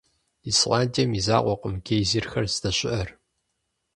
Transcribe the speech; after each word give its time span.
Исландием 0.49 1.11
и 1.19 1.21
закъуэкъым 1.25 1.75
гейзерхэр 1.85 2.45
здэщыӀэр. 2.53 3.09